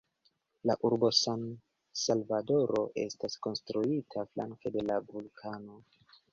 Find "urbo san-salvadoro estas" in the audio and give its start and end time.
0.87-3.37